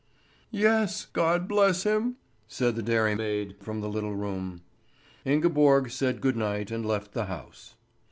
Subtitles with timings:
[0.49, 2.15] "Yes, God bless him!"
[2.47, 4.63] said the dairymaid from the little room.
[5.25, 7.75] Ingeborg said good night and left the house.